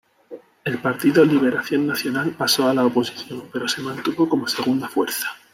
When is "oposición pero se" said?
2.83-3.83